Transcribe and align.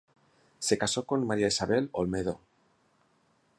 Se 0.57 0.79
casó 0.79 1.05
con 1.05 1.27
María 1.27 1.45
Isabel 1.45 1.89
Olmedo. 1.91 2.39